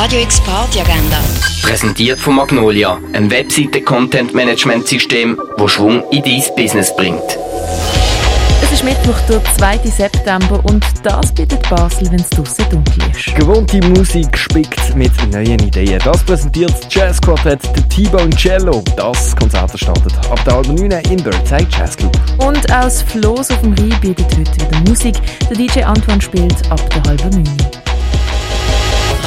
Radio 0.00 0.20
X 0.20 0.40
Party 0.42 0.78
Agenda. 0.78 1.18
Präsentiert 1.60 2.20
von 2.20 2.36
Magnolia, 2.36 3.00
einem 3.12 3.28
Webseite-Content-Management-System, 3.32 5.36
das 5.56 5.72
Schwung 5.72 6.04
in 6.12 6.22
dein 6.22 6.40
Business 6.54 6.94
bringt. 6.94 7.36
Es 8.62 8.70
ist 8.70 8.84
Mittwoch, 8.84 9.18
der 9.28 9.42
2. 9.56 9.78
September 9.78 10.62
und 10.66 10.84
das 11.02 11.34
bietet 11.34 11.68
Basel, 11.68 12.12
wenn 12.12 12.20
es 12.20 12.30
draussen 12.30 12.64
dunkel 12.70 13.10
ist. 13.10 13.34
Gewohnte 13.34 13.80
Musik 13.88 14.38
spickt 14.38 14.94
mit 14.94 15.10
neuen 15.32 15.58
Ideen. 15.58 16.00
Das 16.04 16.22
präsentiert 16.22 16.70
das 16.70 16.94
Jazzquartett 16.94 17.64
der 17.64 17.88
T-Bone 17.88 18.30
Cello. 18.36 18.84
Das 18.96 19.34
Konzert 19.34 19.76
startet 19.76 20.12
ab 20.30 20.44
der 20.44 20.54
halben 20.54 20.76
9 20.76 20.92
in 21.10 21.20
Birdside 21.24 21.66
Jazz 21.76 21.96
Club. 21.96 22.16
Und 22.38 22.72
aus 22.72 23.02
Floß 23.02 23.50
auf 23.50 23.60
dem 23.62 23.72
Rhein 23.72 23.98
bietet 24.00 24.30
heute 24.30 24.54
wieder 24.54 24.78
Musik. 24.88 25.16
Der 25.50 25.56
DJ 25.56 25.82
Antoine 25.82 26.22
spielt 26.22 26.70
ab 26.70 26.88
der 26.90 27.02
halben 27.02 27.42
9. 27.42 27.77